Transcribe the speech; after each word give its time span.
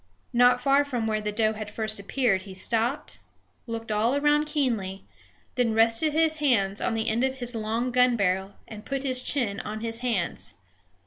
Not 0.33 0.59
far 0.59 0.83
from 0.83 1.05
where 1.05 1.21
the 1.21 1.31
doe 1.31 1.53
had 1.53 1.69
first 1.69 1.99
appeared 1.99 2.41
he 2.41 2.55
stopped, 2.55 3.19
looked 3.67 3.91
all 3.91 4.15
around 4.15 4.45
keenly, 4.45 5.05
then 5.53 5.75
rested 5.75 6.11
his 6.13 6.37
hands 6.37 6.81
on 6.81 6.95
the 6.95 7.07
end 7.07 7.23
of 7.23 7.35
his 7.35 7.53
long 7.53 7.91
gun 7.91 8.15
barrel, 8.15 8.53
and 8.67 8.83
put 8.83 9.03
his 9.03 9.21
chin 9.21 9.59
on 9.59 9.81
his 9.81 9.99
hands. 9.99 10.55